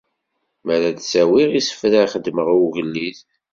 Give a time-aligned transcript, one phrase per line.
[0.65, 3.17] Mi ara d-ttawiɣ isefra i xedmeɣ i ugellid.